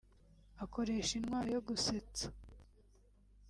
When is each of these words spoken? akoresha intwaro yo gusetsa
akoresha 0.63 1.13
intwaro 1.19 1.49
yo 1.55 1.61
gusetsa 1.67 2.25